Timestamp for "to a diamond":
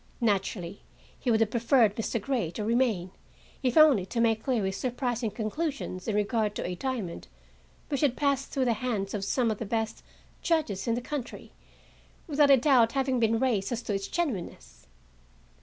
6.55-7.27